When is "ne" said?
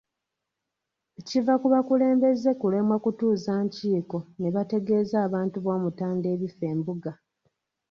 4.39-4.49